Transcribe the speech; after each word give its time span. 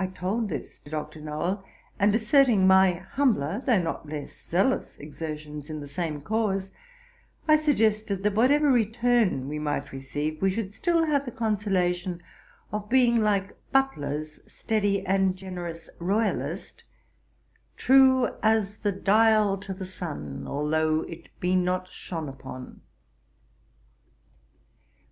I 0.00 0.08
told 0.08 0.48
this 0.48 0.80
to 0.80 0.90
Dr. 0.90 1.20
Nowell, 1.20 1.62
and 1.96 2.12
asserting 2.12 2.66
my 2.66 2.94
humbler, 3.12 3.62
though 3.64 3.80
not 3.80 4.08
less 4.08 4.32
zealous 4.36 4.96
exertions 4.96 5.70
in 5.70 5.78
the 5.78 5.86
same 5.86 6.20
cause, 6.20 6.72
I 7.46 7.54
suggested 7.54 8.24
that 8.24 8.34
whatever 8.34 8.68
return 8.72 9.46
we 9.46 9.60
might 9.60 9.92
receive, 9.92 10.42
we 10.42 10.50
should 10.50 10.74
still 10.74 11.04
have 11.04 11.24
the 11.24 11.30
consolation 11.30 12.20
of 12.72 12.88
being 12.88 13.18
like 13.18 13.56
Butler's 13.70 14.40
steady 14.52 15.06
and 15.06 15.36
generous 15.36 15.88
Royalist, 16.00 16.82
'True 17.76 18.26
as 18.42 18.78
the 18.78 18.90
dial 18.90 19.56
to 19.58 19.72
the 19.72 19.86
sun, 19.86 20.48
Although 20.48 21.02
it 21.02 21.28
be 21.38 21.54
not 21.54 21.86
shone 21.86 22.28
upon.' 22.28 22.80